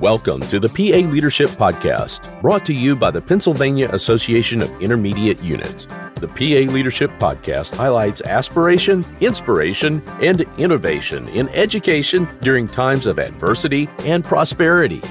[0.00, 5.42] Welcome to the PA Leadership Podcast, brought to you by the Pennsylvania Association of Intermediate
[5.42, 5.84] Units.
[6.14, 13.90] The PA Leadership Podcast highlights aspiration, inspiration, and innovation in education during times of adversity
[14.04, 15.02] and prosperity.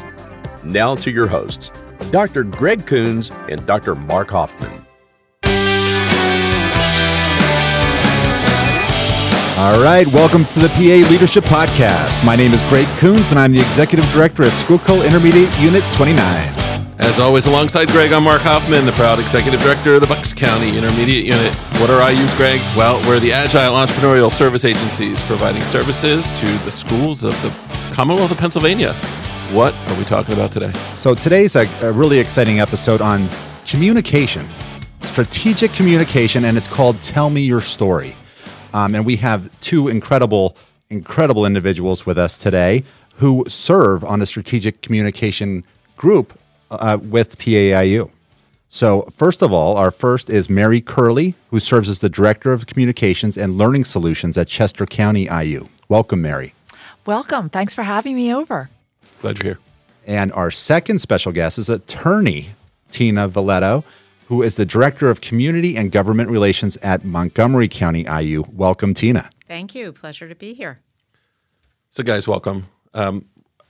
[0.64, 1.70] Now to your hosts,
[2.10, 2.44] Dr.
[2.44, 3.94] Greg Koons and Dr.
[3.94, 4.89] Mark Hoffman.
[9.60, 12.23] All right, welcome to the PA Leadership Podcast.
[12.23, 16.15] My name is Greg Koons, and I'm the Executive Director at Schuylkill Intermediate Unit 29.
[16.97, 20.78] As always, alongside Greg, I'm Mark Hoffman, the proud Executive Director of the Bucks County
[20.78, 21.54] Intermediate Unit.
[21.82, 22.61] What are IUs, Greg?
[22.78, 27.54] Well, we're the Agile Entrepreneurial Service Agencies providing services to the schools of the
[27.93, 28.93] Commonwealth of Pennsylvania.
[29.51, 30.71] What are we talking about today?
[30.96, 33.30] So, today's a, a really exciting episode on
[33.67, 34.48] communication,
[35.02, 38.16] strategic communication, and it's called Tell Me Your Story.
[38.73, 40.55] Um, and we have two incredible,
[40.89, 42.83] incredible individuals with us today
[43.16, 45.64] who serve on a strategic communication
[45.97, 46.38] group
[46.72, 48.09] uh, with PAIU.
[48.72, 52.67] So, first of all, our first is Mary Curley, who serves as the Director of
[52.67, 55.67] Communications and Learning Solutions at Chester County IU.
[55.88, 56.54] Welcome, Mary.
[57.06, 57.50] Welcome.
[57.50, 58.70] Thanks for having me over.
[59.22, 59.59] Glad you're here.
[60.06, 62.52] And our second special guest is attorney
[62.92, 63.83] Tina Viletto,
[64.30, 68.44] who is the Director of Community and Government Relations at Montgomery County IU.
[68.54, 69.28] Welcome, Tina.
[69.48, 69.92] Thank you.
[69.92, 70.82] Pleasure to be here.
[71.90, 72.68] So, guys, welcome.
[72.94, 73.26] Um,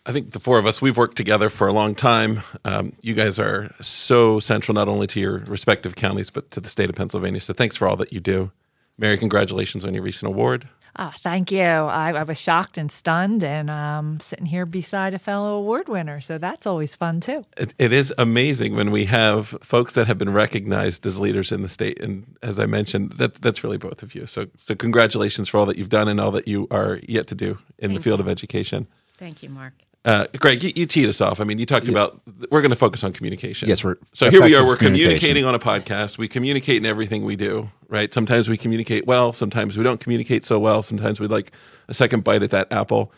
[0.05, 2.41] I think the four of us, we've worked together for a long time.
[2.65, 6.67] Um, you guys are so central not only to your respective counties, but to the
[6.67, 7.39] state of Pennsylvania.
[7.39, 8.51] So, thanks for all that you do.
[8.97, 10.67] Mary, congratulations on your recent award.
[10.95, 11.61] Ah, thank you.
[11.61, 16.19] I, I, was shocked and stunned, and um, sitting here beside a fellow award winner.
[16.21, 17.45] So that's always fun too.
[17.57, 21.61] It, it is amazing when we have folks that have been recognized as leaders in
[21.61, 24.25] the state, and as I mentioned, that, that's really both of you.
[24.25, 27.35] So, so congratulations for all that you've done and all that you are yet to
[27.35, 28.25] do in Thank the field you.
[28.25, 28.87] of education.
[29.17, 29.73] Thank you, Mark.
[30.09, 31.39] Uh, Greg, you, you teed us off.
[31.39, 33.69] I mean, you talked about we're going to focus on communication.
[33.69, 34.65] Yes, we're so here we are.
[34.65, 36.17] We're communicating on a podcast.
[36.17, 38.11] We communicate in everything we do, right?
[38.11, 39.33] Sometimes we communicate well.
[39.33, 40.81] Sometimes we don't communicate so well.
[40.81, 41.51] Sometimes we'd like
[41.87, 43.11] a second bite at that apple.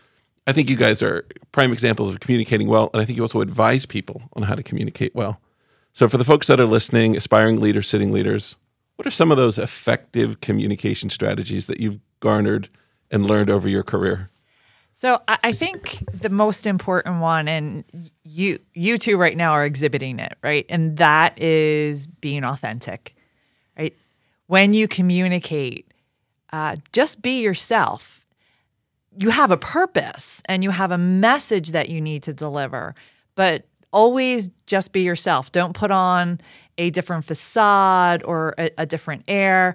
[0.48, 3.40] I think you guys are prime examples of communicating well, and I think you also
[3.40, 5.40] advise people on how to communicate well.
[5.94, 8.58] So for the folks that are listening, aspiring leaders, sitting leaders,
[8.98, 12.68] what are some of those effective communication strategies that you've garnered
[13.10, 14.31] and learned over your career?
[15.02, 17.84] So I, think the most important one, and
[18.24, 20.64] you you two right now are exhibiting it, right?
[20.70, 23.16] And that is being authentic,
[23.76, 23.96] right?
[24.46, 25.92] When you communicate,
[26.54, 28.24] uh, just be yourself.
[29.18, 32.94] You have a purpose and you have a message that you need to deliver,
[33.34, 35.52] but always just be yourself.
[35.52, 36.40] Don't put on
[36.78, 39.74] a different facade or a, a different air.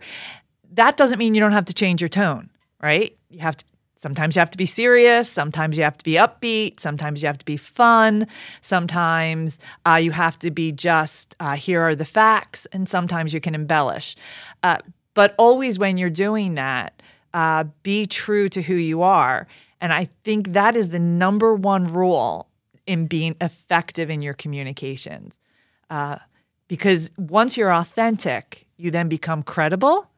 [0.75, 2.49] That doesn't mean you don't have to change your tone,
[2.81, 3.19] right?
[3.29, 3.65] You have to
[3.97, 5.29] Sometimes you have to be serious.
[5.29, 6.81] Sometimes you have to be upbeat.
[6.81, 8.27] Sometimes you have to be fun.
[8.61, 12.67] Sometimes uh, you have to be just, uh, here are the facts.
[12.73, 14.15] And sometimes you can embellish.
[14.63, 14.79] Uh,
[15.15, 17.03] but always when you're doing that,
[17.33, 19.47] uh, be true to who you are.
[19.81, 22.49] And I think that is the number one rule
[22.87, 25.39] in being effective in your communications.
[25.89, 26.19] Uh,
[26.69, 30.11] because once you're authentic, you then become credible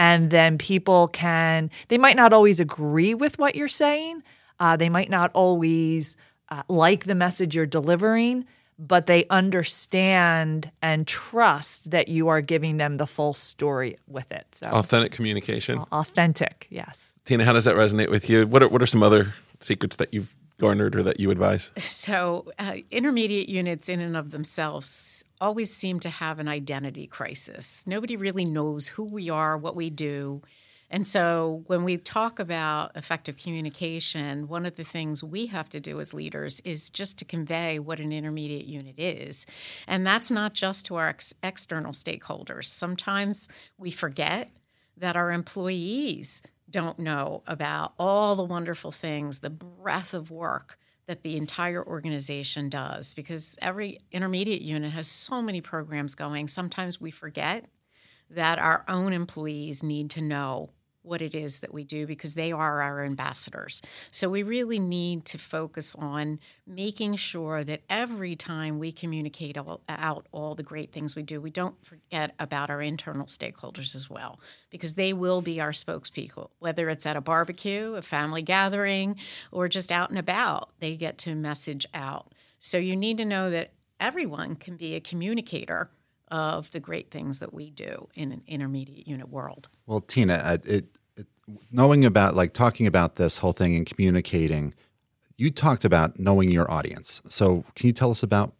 [0.00, 4.22] and then people can they might not always agree with what you're saying
[4.58, 6.16] uh, they might not always
[6.48, 8.44] uh, like the message you're delivering
[8.78, 14.46] but they understand and trust that you are giving them the full story with it
[14.52, 15.78] so Authentic communication.
[15.92, 18.44] authentic yes Tina, how does that resonate with you?
[18.44, 21.70] What are, what are some other secrets that you've garnered or that you advise?
[21.76, 27.82] So, uh, intermediate units, in and of themselves, always seem to have an identity crisis.
[27.86, 30.42] Nobody really knows who we are, what we do.
[30.92, 35.78] And so, when we talk about effective communication, one of the things we have to
[35.78, 39.46] do as leaders is just to convey what an intermediate unit is.
[39.86, 42.64] And that's not just to our ex- external stakeholders.
[42.64, 44.50] Sometimes we forget
[44.96, 51.22] that our employees don't know about all the wonderful things, the breadth of work that
[51.22, 56.48] the entire organization does, because every intermediate unit has so many programs going.
[56.48, 57.66] Sometimes we forget
[58.28, 60.70] that our own employees need to know
[61.02, 63.80] what it is that we do because they are our ambassadors.
[64.12, 69.80] So we really need to focus on making sure that every time we communicate all,
[69.88, 74.10] out all the great things we do, we don't forget about our internal stakeholders as
[74.10, 79.16] well because they will be our spokespeople, whether it's at a barbecue, a family gathering,
[79.50, 82.32] or just out and about, they get to message out.
[82.60, 85.90] So you need to know that everyone can be a communicator
[86.30, 89.68] of the great things that we do in an intermediate unit world.
[89.86, 90.66] Well, Tina, it,
[91.16, 91.26] it,
[91.70, 94.74] knowing about like talking about this whole thing and communicating,
[95.36, 97.22] you talked about knowing your audience.
[97.26, 98.54] So, can you tell us about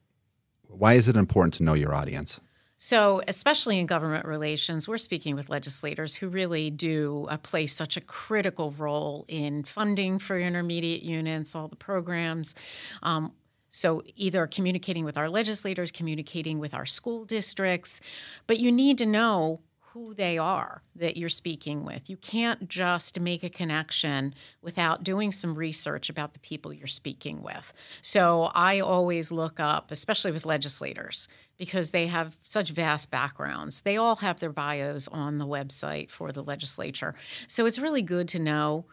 [0.67, 2.41] why is it important to know your audience?
[2.83, 7.99] So, especially in government relations, we're speaking with legislators who really do uh, play such
[7.99, 12.55] a critical role in funding for intermediate units, all the programs.
[13.03, 13.33] Um,
[13.71, 18.01] so, either communicating with our legislators, communicating with our school districts,
[18.47, 19.61] but you need to know
[19.93, 22.09] who they are that you're speaking with.
[22.09, 27.43] You can't just make a connection without doing some research about the people you're speaking
[27.43, 27.73] with.
[28.01, 31.27] So I always look up, especially with legislators,
[31.59, 33.81] because they have such vast backgrounds.
[33.81, 37.17] They all have their bios on the website for the legislature.
[37.49, 38.87] So it's really good to know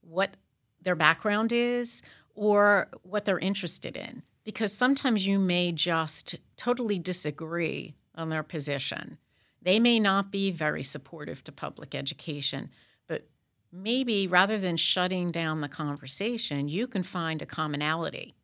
[0.00, 0.36] what
[0.82, 2.02] their background is
[2.40, 9.18] or what they're interested in, because sometimes you may just totally disagree on their position.
[9.60, 12.70] They may not be very supportive to public education,
[13.06, 13.28] but
[13.70, 18.34] maybe rather than shutting down the conversation, you can find a commonality,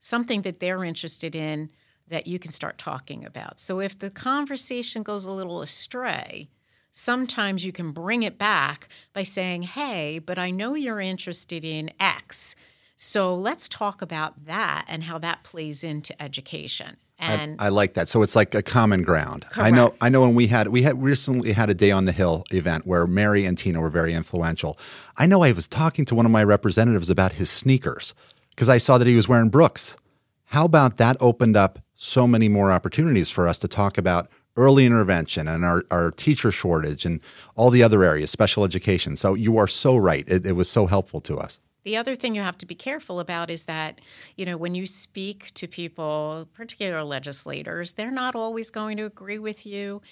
[0.00, 1.70] something that they're interested in
[2.06, 3.58] that you can start talking about.
[3.58, 6.50] So if the conversation goes a little astray,
[6.92, 11.90] sometimes you can bring it back by saying, hey, but I know you're interested in
[11.98, 12.54] X.
[12.96, 16.96] So let's talk about that and how that plays into education.
[17.18, 18.08] And I, I, like that.
[18.08, 19.46] So it's like a common ground.
[19.50, 19.58] Correct.
[19.58, 19.94] I know.
[20.02, 20.20] I know.
[20.22, 23.46] When we had we had recently had a Day on the Hill event where Mary
[23.46, 24.76] and Tina were very influential.
[25.16, 25.42] I know.
[25.42, 28.12] I was talking to one of my representatives about his sneakers
[28.50, 29.96] because I saw that he was wearing Brooks.
[30.50, 34.86] How about that opened up so many more opportunities for us to talk about early
[34.86, 37.20] intervention and our, our teacher shortage and
[37.54, 39.16] all the other areas, special education.
[39.16, 40.26] So you are so right.
[40.28, 41.60] It, it was so helpful to us.
[41.86, 44.00] The other thing you have to be careful about is that,
[44.34, 49.38] you know, when you speak to people, particular legislators, they're not always going to agree
[49.38, 50.02] with you.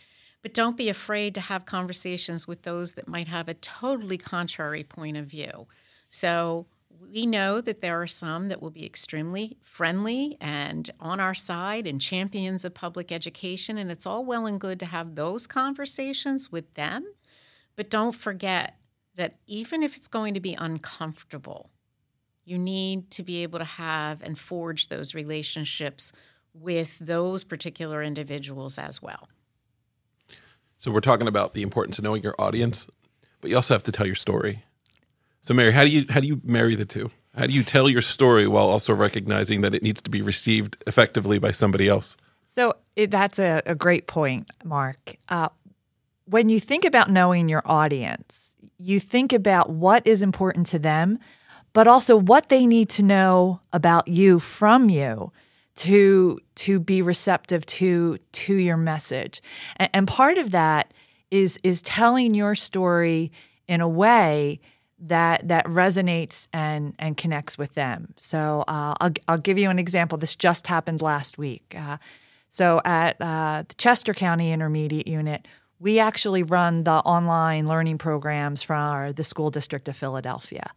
[0.40, 4.84] But don't be afraid to have conversations with those that might have a totally contrary
[4.84, 5.66] point of view.
[6.08, 6.66] So
[7.00, 11.88] we know that there are some that will be extremely friendly and on our side
[11.88, 13.78] and champions of public education.
[13.78, 17.04] And it's all well and good to have those conversations with them.
[17.74, 18.76] But don't forget
[19.16, 21.70] that even if it's going to be uncomfortable,
[22.44, 26.12] you need to be able to have and forge those relationships
[26.52, 29.28] with those particular individuals as well.
[30.78, 32.86] So, we're talking about the importance of knowing your audience,
[33.40, 34.64] but you also have to tell your story.
[35.40, 37.10] So, Mary, how do you how do you marry the two?
[37.36, 40.82] How do you tell your story while also recognizing that it needs to be received
[40.86, 42.16] effectively by somebody else?
[42.44, 45.16] So it, that's a, a, great point, Mark.
[45.28, 45.48] Uh,
[46.26, 48.43] when you think about knowing your audience,
[48.78, 51.18] you think about what is important to them,
[51.72, 55.32] but also what they need to know about you from you
[55.76, 59.42] to to be receptive to to your message.
[59.76, 60.92] And, and part of that
[61.30, 63.32] is is telling your story
[63.66, 64.60] in a way
[64.98, 68.14] that that resonates and and connects with them.
[68.16, 70.16] So uh, I'll I'll give you an example.
[70.18, 71.74] This just happened last week.
[71.76, 71.98] Uh,
[72.48, 75.48] so at uh, the Chester County Intermediate Unit,
[75.84, 80.70] we actually run the online learning programs for our, the school district of Philadelphia.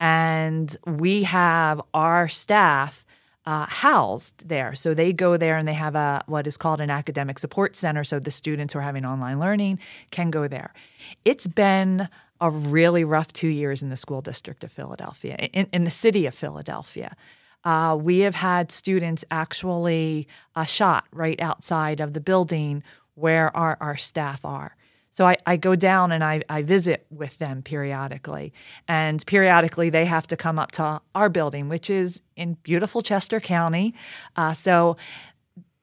[0.00, 3.04] And we have our staff
[3.44, 4.74] uh, housed there.
[4.74, 8.04] So they go there and they have a what is called an academic support center.
[8.04, 9.80] So the students who are having online learning
[10.10, 10.72] can go there.
[11.26, 12.08] It's been
[12.40, 16.24] a really rough two years in the school district of Philadelphia, in, in the city
[16.24, 17.14] of Philadelphia.
[17.64, 22.82] Uh, we have had students actually uh, shot right outside of the building
[23.18, 24.76] where our, our staff are.
[25.10, 28.52] So I, I go down and I, I visit with them periodically.
[28.86, 33.40] And periodically, they have to come up to our building, which is in beautiful Chester
[33.40, 33.94] County.
[34.36, 34.96] Uh, so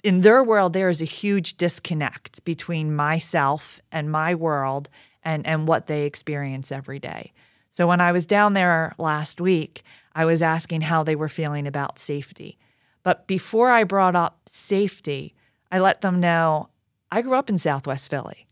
[0.03, 4.87] in their world, there is a huge disconnect between myself and my world
[5.21, 7.33] and, and what they experience every day.
[7.71, 11.67] So when I was down there last week, I was asking how they were feeling
[11.67, 12.57] about safety.
[13.03, 15.35] But before I brought up safety,
[15.69, 16.69] I let them know
[17.15, 18.45] I grew up in Southwest Philly.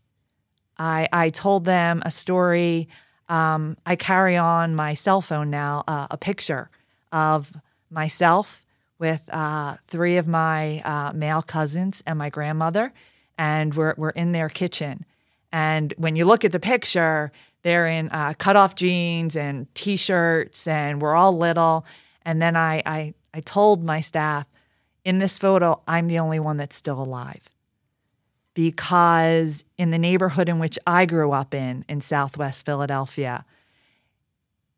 [0.78, 2.88] I, I told them a story.
[3.28, 6.70] Um, I carry on my cell phone now uh, a picture
[7.12, 7.52] of
[7.90, 8.64] myself
[8.98, 12.94] with uh, three of my uh, male cousins and my grandmother,
[13.36, 15.04] and we're, we're in their kitchen.
[15.52, 17.32] And when you look at the picture,
[17.64, 21.84] they're in uh, cutoff jeans and t shirts, and we're all little.
[22.22, 24.48] And then I, I, I told my staff,
[25.04, 27.50] in this photo, I'm the only one that's still alive
[28.54, 33.44] because in the neighborhood in which I grew up in, in Southwest Philadelphia,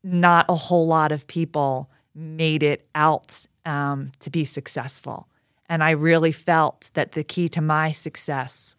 [0.03, 5.29] not a whole lot of people made it out um, to be successful.
[5.69, 8.77] And I really felt that the key to my success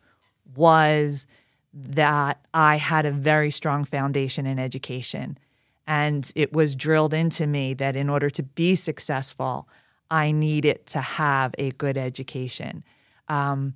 [0.55, 1.27] was
[1.73, 5.37] that I had a very strong foundation in education
[5.87, 9.69] And it was drilled into me that in order to be successful,
[10.11, 12.83] I needed to have a good education.
[13.29, 13.75] Um,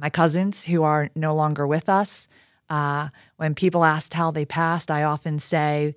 [0.00, 2.28] my cousins, who are no longer with us,
[2.70, 5.96] uh, when people asked how they passed, I often say,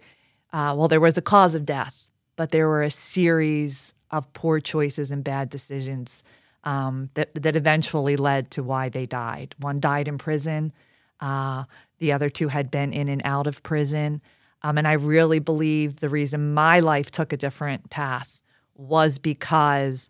[0.54, 4.60] uh, well, there was a cause of death, but there were a series of poor
[4.60, 6.24] choices and bad decisions
[6.64, 9.56] um, that, that eventually led to why they died.
[9.60, 10.74] One died in prison,
[11.20, 11.66] uh,
[12.00, 14.22] the other two had been in and out of prison.
[14.64, 18.40] Um, and I really believe the reason my life took a different path
[18.76, 20.10] was because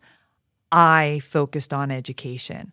[0.72, 2.72] I focused on education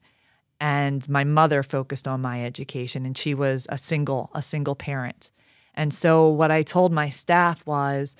[0.60, 5.30] and my mother focused on my education and she was a single a single parent.
[5.74, 8.16] And so what i told my staff was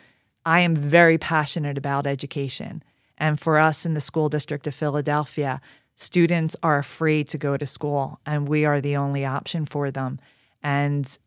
[0.47, 2.83] i am very passionate about education.
[3.21, 5.61] And for us in the school district of philadelphia
[6.01, 10.21] students are afraid to go to school and we are the only option for them.
[10.63, 11.19] And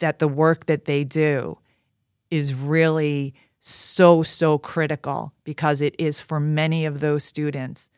[0.00, 1.58] that the work that they do
[2.28, 7.88] is really so so critical because it is for many of those students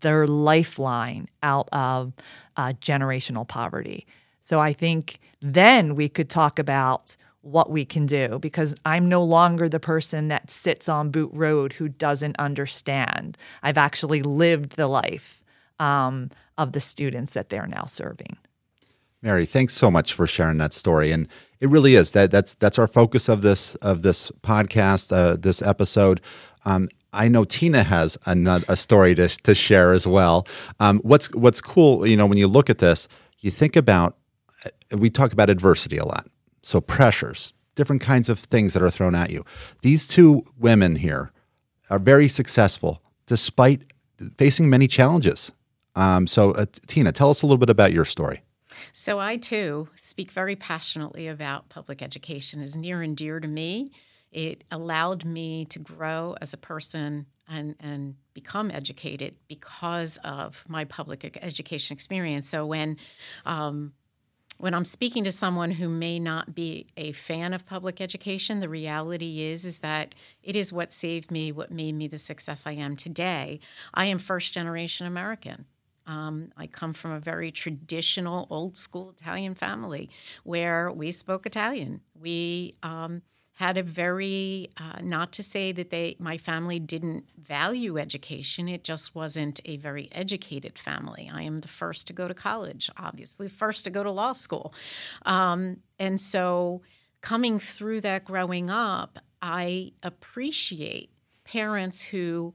[0.00, 2.12] their lifeline out of
[2.56, 4.06] uh, generational poverty.
[4.40, 9.22] So I think then we could talk about what we can do because I'm no
[9.22, 13.36] longer the person that sits on Boot Road who doesn't understand.
[13.62, 15.44] I've actually lived the life
[15.78, 18.38] um, of the students that they're now serving.
[19.20, 22.78] Mary, thanks so much for sharing that story, and it really is that that's that's
[22.78, 26.20] our focus of this of this podcast, uh, this episode.
[26.66, 30.46] Um, I know Tina has another, a story to, to share as well.
[30.80, 34.16] Um, what's what's cool, you know, when you look at this, you think about
[34.64, 36.26] uh, we talk about adversity a lot,
[36.62, 39.44] so pressures, different kinds of things that are thrown at you.
[39.82, 41.32] These two women here
[41.90, 43.82] are very successful despite
[44.36, 45.52] facing many challenges.
[45.96, 48.42] Um, so, uh, Tina, tell us a little bit about your story.
[48.92, 52.60] So, I too speak very passionately about public education.
[52.60, 53.92] is near and dear to me.
[54.34, 60.84] It allowed me to grow as a person and, and become educated because of my
[60.84, 62.48] public education experience.
[62.48, 62.96] So when
[63.46, 63.92] um,
[64.58, 68.68] when I'm speaking to someone who may not be a fan of public education, the
[68.68, 72.72] reality is is that it is what saved me, what made me the success I
[72.72, 73.60] am today.
[73.92, 75.66] I am first generation American.
[76.06, 80.10] Um, I come from a very traditional, old school Italian family
[80.42, 82.00] where we spoke Italian.
[82.20, 83.22] We um,
[83.54, 88.82] had a very uh, not to say that they my family didn't value education it
[88.82, 91.30] just wasn't a very educated family.
[91.32, 94.74] I am the first to go to college obviously first to go to law school.
[95.24, 96.82] Um, and so
[97.20, 101.10] coming through that growing up i appreciate
[101.44, 102.54] parents who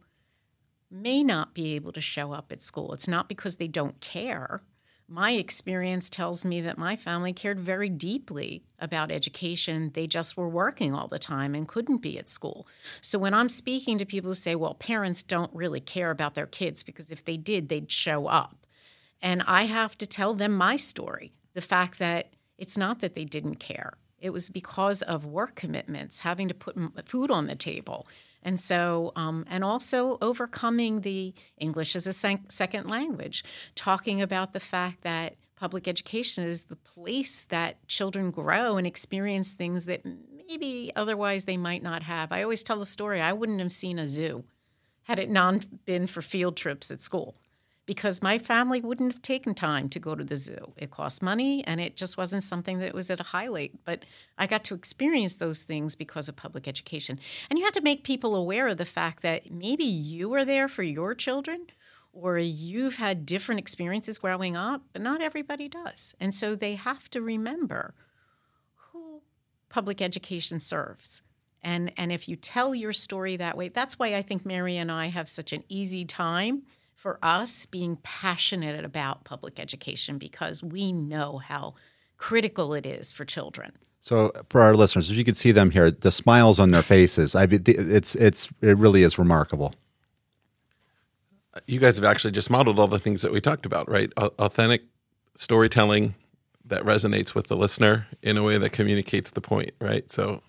[0.91, 2.93] may not be able to show up at school.
[2.93, 4.61] It's not because they don't care
[5.09, 9.91] my experience tells me that my family cared very deeply about education.
[9.93, 12.67] They just were working all the time and couldn't be at school.
[13.01, 16.45] So when I'm speaking to people who say, well, parents don't really care about their
[16.45, 18.65] kids because if they did, they'd show up.
[19.21, 23.25] And I have to tell them my story the fact that it's not that they
[23.25, 28.05] didn't care, it was because of work commitments, having to put food on the table.
[28.41, 33.43] And so, um, and also overcoming the English as a second language,
[33.75, 39.51] talking about the fact that public education is the place that children grow and experience
[39.51, 40.05] things that
[40.47, 42.31] maybe otherwise they might not have.
[42.31, 44.45] I always tell the story I wouldn't have seen a zoo
[45.03, 47.35] had it not been for field trips at school
[47.89, 50.73] because my family wouldn't have taken time to go to the zoo.
[50.77, 53.83] It cost money and it just wasn't something that was at a highlight.
[53.83, 54.05] But
[54.37, 57.19] I got to experience those things because of public education.
[57.49, 60.67] And you have to make people aware of the fact that maybe you were there
[60.67, 61.65] for your children
[62.13, 66.13] or you've had different experiences growing up, but not everybody does.
[66.19, 67.95] And so they have to remember
[68.91, 69.23] who
[69.67, 71.23] public education serves.
[71.63, 74.91] And, and if you tell your story that way, that's why I think Mary and
[74.91, 76.67] I have such an easy time
[76.99, 81.73] for us being passionate about public education because we know how
[82.17, 83.71] critical it is for children.
[84.01, 87.35] So, for our listeners, if you could see them here, the smiles on their faces,
[87.35, 89.73] I it's it's it really is remarkable.
[91.67, 94.11] You guys have actually just modeled all the things that we talked about, right?
[94.17, 94.83] Authentic
[95.35, 96.15] storytelling
[96.65, 100.11] that resonates with the listener in a way that communicates the point, right?
[100.11, 100.43] So,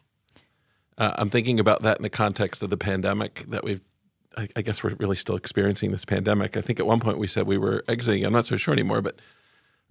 [0.99, 3.83] uh, I'm thinking about that in the context of the pandemic that we've
[4.37, 6.57] I, I, guess we're really still experiencing this pandemic.
[6.57, 8.25] I think at one point we said we were exiting.
[8.25, 9.21] I'm not so sure anymore, but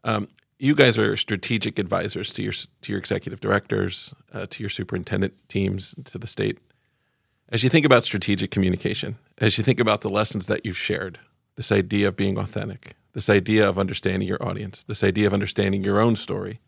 [0.03, 4.69] um, you guys are strategic advisors to your to your executive directors, uh, to your
[4.69, 6.57] superintendent teams, to the state.
[7.49, 11.19] As you think about strategic communication, as you think about the lessons that you've shared,
[11.55, 15.83] this idea of being authentic, this idea of understanding your audience, this idea of understanding
[15.83, 16.59] your own story,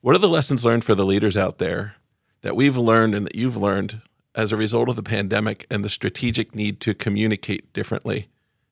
[0.00, 1.96] what are the lessons learned for the leaders out there
[2.42, 4.00] that we've learned and that you've learned
[4.38, 8.28] as a result of the pandemic and the strategic need to communicate differently?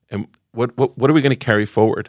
[0.09, 2.09] And what what, what are we going to carry forward?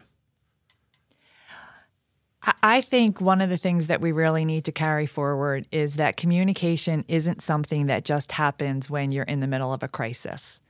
[2.63, 6.15] I think one of the things that we really need to carry forward is that
[6.15, 10.61] communication isn't something that just happens when you're in the middle of a crisis,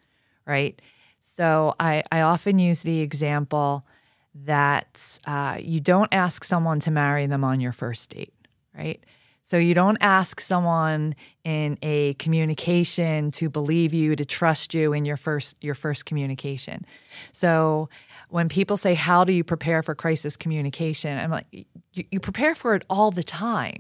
[0.48, 0.82] right?
[1.22, 3.86] So I, I often use the example
[4.34, 8.34] that uh, you don't ask someone to marry them on your first date,
[8.76, 9.04] right?
[9.48, 15.06] So you don't ask someone in a communication to believe you, to trust you in
[15.06, 16.86] your first your first communication.
[17.32, 17.88] So
[18.28, 21.18] when people say, How do you prepare for crisis communication?
[21.18, 21.48] I'm like,
[21.94, 23.78] You, you prepare for it all the time.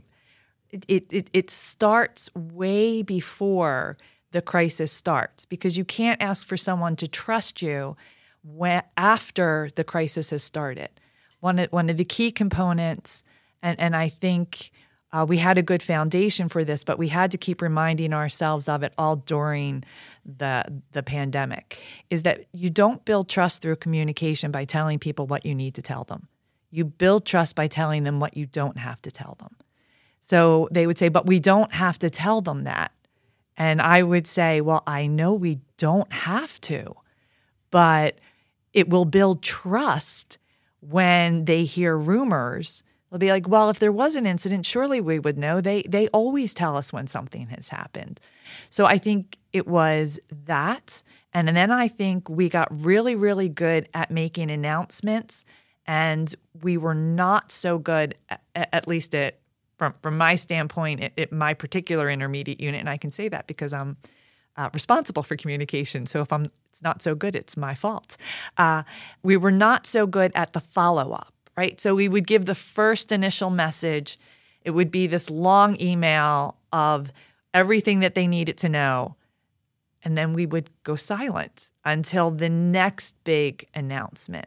[0.69, 3.97] It, it, it starts way before
[4.31, 7.97] the crisis starts because you can't ask for someone to trust you
[8.41, 10.91] when, after the crisis has started.
[11.41, 13.23] One of, one of the key components,
[13.61, 14.71] and, and I think
[15.17, 18.69] uh, we had a good foundation for this, but we had to keep reminding ourselves
[18.69, 19.83] of it all during
[20.23, 21.79] the the pandemic.
[22.11, 25.81] Is that you don't build trust through communication by telling people what you need to
[25.81, 26.27] tell them.
[26.69, 29.55] You build trust by telling them what you don't have to tell them.
[30.21, 32.91] So they would say, "But we don't have to tell them that."
[33.55, 36.95] And I would say, "Well, I know we don't have to,
[37.71, 38.19] but
[38.71, 40.37] it will build trust
[40.79, 45.19] when they hear rumors." They'll be like, well, if there was an incident, surely we
[45.19, 45.61] would know.
[45.61, 48.19] They they always tell us when something has happened.
[48.69, 51.01] So I think it was that.
[51.33, 55.45] And then I think we got really, really good at making announcements.
[55.85, 59.39] And we were not so good, at, at least at,
[59.77, 62.79] from, from my standpoint, at, at, my particular intermediate unit.
[62.79, 63.97] And I can say that because I'm
[64.57, 66.05] uh, responsible for communication.
[66.07, 66.45] So if I'm
[66.77, 68.17] it's not so good, it's my fault.
[68.55, 68.83] Uh,
[69.23, 71.81] we were not so good at the follow up right?
[71.81, 74.19] So we would give the first initial message.
[74.63, 77.11] It would be this long email of
[77.53, 79.15] everything that they needed to know.
[80.03, 84.45] And then we would go silent until the next big announcement.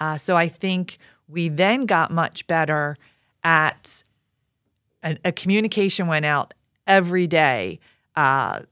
[0.00, 2.96] Uh, so I think we then got much better
[3.44, 4.02] at
[5.02, 6.54] a, a communication went out
[6.86, 7.78] every day.
[8.16, 8.62] Uh,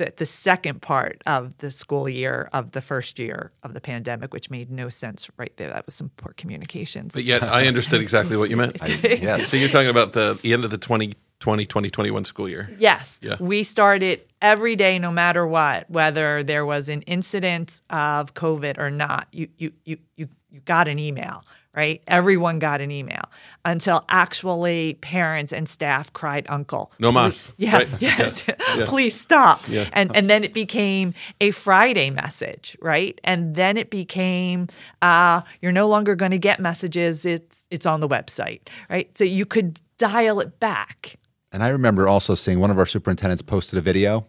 [0.00, 4.32] the, the second part of the school year of the first year of the pandemic,
[4.32, 5.68] which made no sense right there.
[5.68, 7.12] That was some poor communications.
[7.12, 8.78] But yet I understood exactly what you meant.
[8.80, 8.86] I,
[9.20, 9.48] yes.
[9.48, 12.70] So you're talking about the, the end of the 2020, 2021 school year.
[12.78, 13.20] Yes.
[13.22, 13.36] Yeah.
[13.40, 18.90] We started every day, no matter what, whether there was an incident of COVID or
[18.90, 22.02] not, you, you, you, you, you got an email right?
[22.06, 23.22] Everyone got an email
[23.64, 26.92] until actually parents and staff cried uncle.
[26.98, 27.52] No mas.
[27.56, 27.88] Yeah, right?
[28.00, 28.42] yes.
[28.46, 28.84] Yeah.
[28.86, 29.68] Please stop.
[29.68, 29.88] Yeah.
[29.92, 33.20] And and then it became a Friday message, right?
[33.24, 34.68] And then it became
[35.02, 37.24] uh, you're no longer going to get messages.
[37.24, 39.16] It's it's on the website, right?
[39.16, 41.16] So you could dial it back.
[41.52, 44.26] And I remember also seeing one of our superintendents posted a video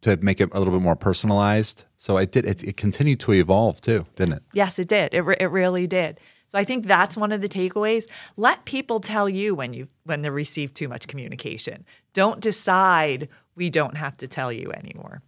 [0.00, 1.84] to make it a little bit more personalized.
[1.96, 2.44] So it did.
[2.44, 4.42] It, it continued to evolve too, didn't it?
[4.52, 5.14] Yes, it did.
[5.14, 6.20] It, re- it really did.
[6.46, 8.06] So I think that's one of the takeaways.
[8.36, 11.84] Let people tell you when you when they receive too much communication.
[12.12, 15.22] Don't decide we don't have to tell you anymore.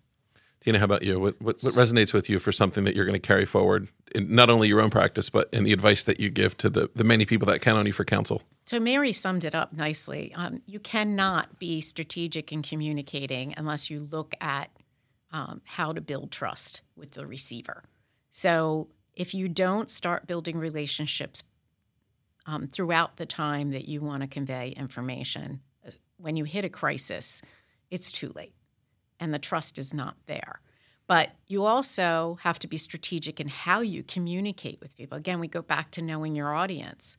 [0.60, 1.20] Tina, how about you?
[1.20, 4.34] What, what, what resonates with you for something that you're going to carry forward in
[4.34, 7.04] not only your own practice, but in the advice that you give to the, the
[7.04, 8.42] many people that count on you for counsel?
[8.64, 10.32] So, Mary summed it up nicely.
[10.34, 14.70] Um, you cannot be strategic in communicating unless you look at
[15.30, 17.84] um, how to build trust with the receiver.
[18.32, 21.42] So, if you don't start building relationships
[22.44, 26.68] um, throughout the time that you want to convey information, uh, when you hit a
[26.68, 27.42] crisis,
[27.90, 28.54] it's too late
[29.18, 30.60] and the trust is not there.
[31.06, 35.16] But you also have to be strategic in how you communicate with people.
[35.16, 37.16] Again, we go back to knowing your audience.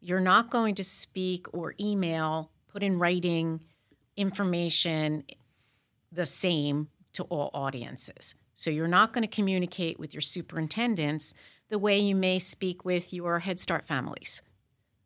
[0.00, 3.60] You're not going to speak or email, put in writing
[4.16, 5.24] information
[6.12, 8.34] the same to all audiences.
[8.54, 11.34] So you're not going to communicate with your superintendents
[11.68, 14.42] the way you may speak with your Head Start families.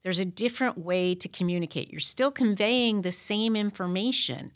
[0.03, 1.91] There's a different way to communicate.
[1.91, 4.53] You're still conveying the same information,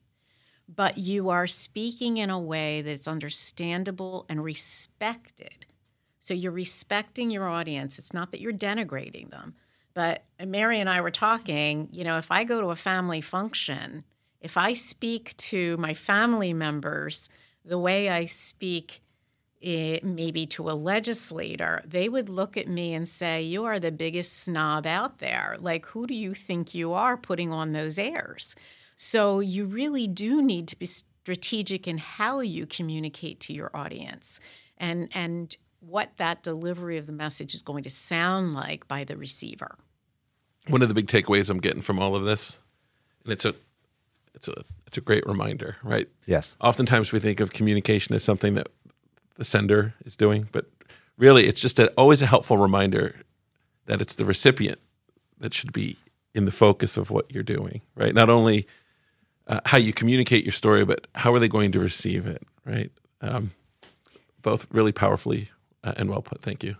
[0.68, 5.66] but you are speaking in a way that's understandable and respected.
[6.20, 7.98] So you're respecting your audience.
[7.98, 9.54] It's not that you're denigrating them.
[9.94, 14.04] But Mary and I were talking, you know, if I go to a family function,
[14.40, 17.28] if I speak to my family members
[17.64, 19.02] the way I speak
[19.60, 23.92] it, maybe to a legislator, they would look at me and say, You are the
[23.92, 25.56] biggest snob out there.
[25.58, 28.56] Like, who do you think you are putting on those airs?
[28.96, 34.40] So, you really do need to be strategic in how you communicate to your audience
[34.76, 39.16] and, and what that delivery of the message is going to sound like by the
[39.16, 39.76] receiver.
[40.68, 42.58] One of the big takeaways I'm getting from all of this,
[43.24, 43.54] and it's a
[44.34, 46.06] it's a it's a great reminder, right?
[46.26, 46.54] Yes.
[46.60, 48.68] Oftentimes we think of communication as something that
[49.36, 50.66] the sender is doing, but
[51.16, 53.16] really it's just a, always a helpful reminder
[53.86, 54.78] that it's the recipient
[55.40, 55.96] that should be
[56.34, 58.14] in the focus of what you're doing, right?
[58.14, 58.66] Not only
[59.46, 62.92] uh, how you communicate your story, but how are they going to receive it, right?
[63.22, 63.52] Um,
[64.42, 65.48] both really powerfully
[65.82, 66.42] uh, and well put.
[66.42, 66.76] Thank you.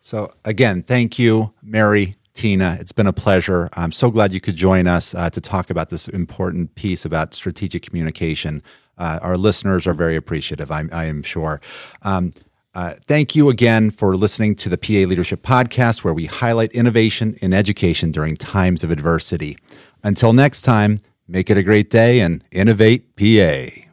[0.00, 2.76] So, again, thank you, Mary, Tina.
[2.78, 3.68] It's been a pleasure.
[3.72, 7.34] I'm so glad you could join us uh, to talk about this important piece about
[7.34, 8.62] strategic communication.
[8.96, 11.60] Uh, our listeners are very appreciative, I'm, I am sure.
[12.02, 12.32] Um,
[12.76, 17.36] uh, thank you again for listening to the PA Leadership Podcast, where we highlight innovation
[17.42, 19.58] in education during times of adversity.
[20.04, 23.87] Until next time, make it a great day and innovate PA.